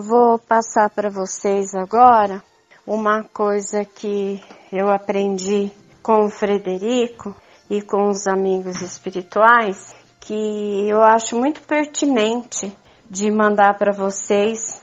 [0.00, 2.42] Vou passar para vocês agora
[2.86, 5.70] uma coisa que eu aprendi
[6.02, 7.36] com o Frederico
[7.68, 12.74] e com os amigos espirituais que eu acho muito pertinente
[13.10, 14.82] de mandar para vocês,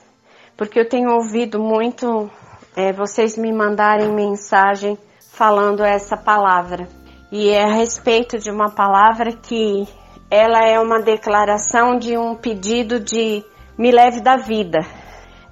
[0.56, 2.30] porque eu tenho ouvido muito
[2.76, 4.96] é, vocês me mandarem mensagem
[5.32, 6.88] falando essa palavra.
[7.32, 9.88] E é a respeito de uma palavra que
[10.30, 13.44] ela é uma declaração de um pedido de
[13.76, 14.99] me leve da vida.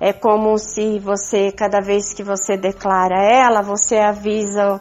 [0.01, 4.81] É como se você, cada vez que você declara ela, você avisa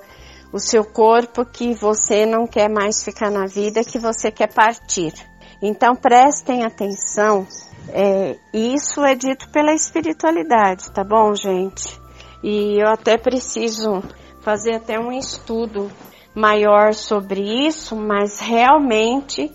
[0.54, 5.14] o seu corpo que você não quer mais ficar na vida, que você quer partir.
[5.62, 7.48] Então prestem atenção.
[7.90, 12.00] É, isso é dito pela espiritualidade, tá bom, gente?
[12.44, 14.04] E eu até preciso
[14.42, 15.90] fazer até um estudo
[16.36, 19.52] maior sobre isso, mas realmente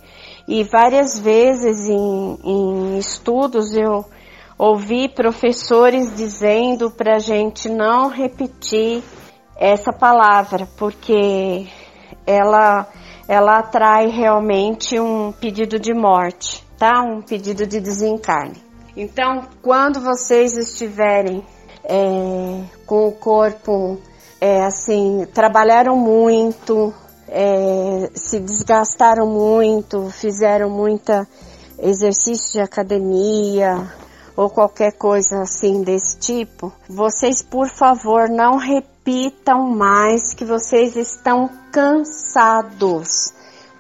[0.48, 4.05] e várias vezes em, em estudos eu
[4.62, 9.03] ouvi professores dizendo para a gente não repetir
[9.56, 11.67] essa palavra, porque
[12.25, 12.87] ela,
[13.27, 17.03] ela atrai realmente um pedido de morte, tá?
[17.03, 18.62] Um pedido de desencarne.
[18.97, 21.44] Então, quando vocês estiverem
[21.83, 23.98] é, com o corpo
[24.41, 26.94] é, assim, trabalharam muito,
[27.28, 31.27] é, se desgastaram muito, fizeram muita
[31.81, 33.91] exercício de academia
[34.36, 41.50] ou qualquer coisa assim desse tipo, vocês por favor não repitam mais que vocês estão
[41.70, 43.33] cansados.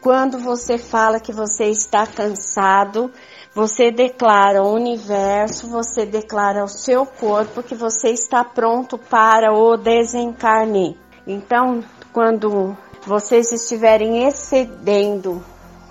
[0.02, 3.10] Quando você fala que você está cansado,
[3.54, 9.76] você declara ao universo, você declara ao seu corpo que você está pronto para o
[9.76, 10.98] desencarne.
[11.26, 15.44] Então, quando vocês estiverem excedendo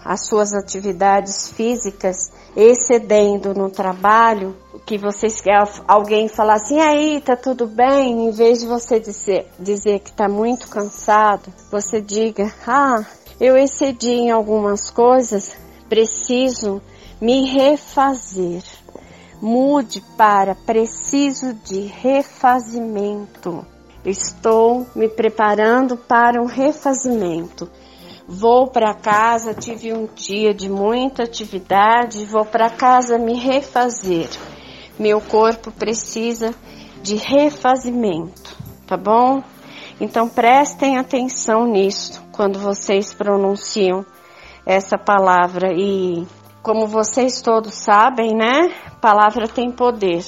[0.03, 5.41] as suas atividades físicas, excedendo no trabalho, que vocês
[5.87, 10.27] alguém falar assim, aí tá tudo bem, em vez de você dizer, dizer que tá
[10.27, 13.05] muito cansado, você diga, ah,
[13.39, 15.55] eu excedi em algumas coisas,
[15.87, 16.81] preciso
[17.21, 18.63] me refazer.
[19.41, 23.65] Mude para preciso de refazimento.
[24.05, 27.69] Estou me preparando para um refazimento.
[28.33, 34.29] Vou para casa, tive um dia de muita atividade, vou para casa me refazer.
[34.97, 36.55] Meu corpo precisa
[37.03, 38.55] de refazimento,
[38.87, 39.43] tá bom?
[39.99, 44.05] Então prestem atenção nisso quando vocês pronunciam
[44.65, 46.25] essa palavra e
[46.63, 48.73] como vocês todos sabem, né?
[49.01, 50.23] Palavra tem poder.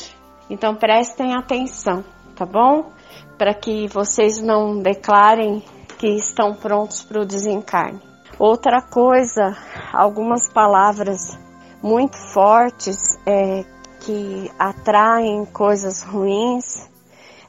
[0.49, 2.03] Então prestem atenção,
[2.35, 2.91] tá bom?
[3.37, 5.63] para que vocês não declarem
[6.03, 8.01] que estão prontos para o desencarne.
[8.37, 9.55] Outra coisa,
[9.93, 11.39] algumas palavras
[11.81, 13.63] muito fortes é,
[14.01, 16.89] que atraem coisas ruins.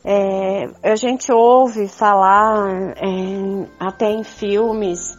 [0.04, 5.18] É, a gente ouve falar é, até em filmes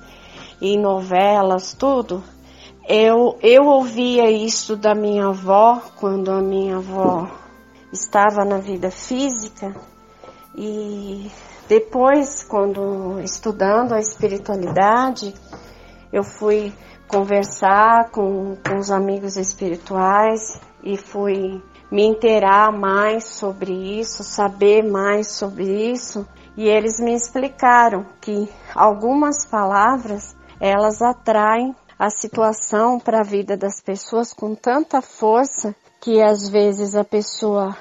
[0.62, 2.23] e novelas, tudo.
[2.88, 7.28] Eu, eu ouvia isso da minha avó quando a minha avó
[7.91, 9.75] estava na vida física
[10.57, 11.31] e
[11.67, 15.33] depois, quando estudando a espiritualidade,
[16.13, 16.73] eu fui
[17.07, 21.61] conversar com, com os amigos espirituais e fui
[21.91, 26.27] me inteirar mais sobre isso, saber mais sobre isso.
[26.55, 33.81] E eles me explicaram que algumas palavras elas atraem a situação para a vida das
[33.81, 37.75] pessoas com tanta força que às vezes a pessoa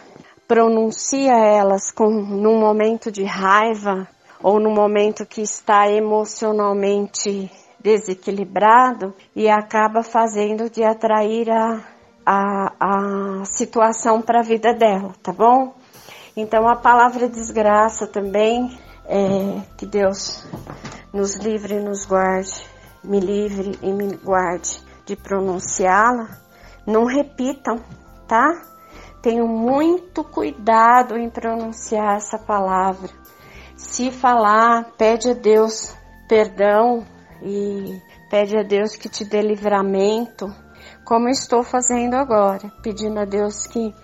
[0.46, 4.06] pronuncia elas com, num momento de raiva
[4.42, 7.50] ou no momento que está emocionalmente
[7.80, 11.82] desequilibrado e acaba fazendo de atrair a,
[12.24, 15.74] a, a situação para a vida dela, tá bom?
[16.36, 20.46] Então a palavra desgraça também, é, que Deus
[21.12, 22.66] nos livre e nos guarde,
[23.02, 26.28] me livre e me guarde de pronunciá-la,
[26.86, 27.76] não repitam,
[28.26, 28.73] tá?
[29.24, 33.08] Tenham muito cuidado em pronunciar essa palavra.
[33.74, 35.96] Se falar, pede a Deus
[36.28, 37.06] perdão
[37.42, 40.54] e pede a Deus que te dê livramento,
[41.06, 43.94] como estou fazendo agora, pedindo a Deus que,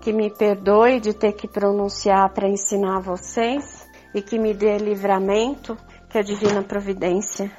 [0.00, 5.76] que me perdoe de ter que pronunciar para ensinar vocês e que me dê livramento,
[6.08, 7.52] que a divina providência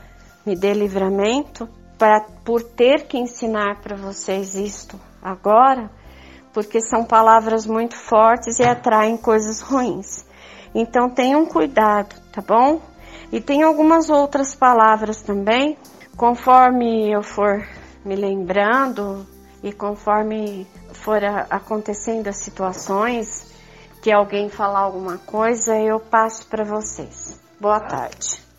[0.43, 1.69] me dê livramento
[1.99, 6.00] para por ter que ensinar para vocês isto agora
[6.53, 10.25] porque são palavras muito fortes e atraem coisas ruins.
[10.73, 12.81] Então tenham cuidado, tá bom?
[13.31, 15.77] E tem algumas outras palavras também,
[16.17, 17.65] conforme eu for
[18.03, 19.25] me lembrando
[19.63, 23.51] e conforme for acontecendo as situações,
[24.01, 27.39] que alguém falar alguma coisa, eu passo para vocês.
[27.59, 28.50] Boa tarde.